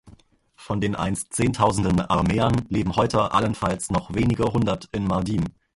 [0.55, 5.45] Von den einst zehntausenden Aramäern leben heute allenfalls noch wenige hundert in Mardin.